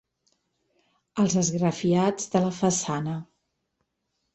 Els 1.25 1.37
esgrafiats 1.43 2.35
de 2.37 2.45
la 2.49 2.53
façana. 2.65 3.19